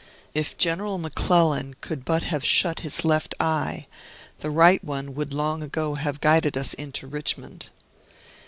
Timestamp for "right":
4.49-4.83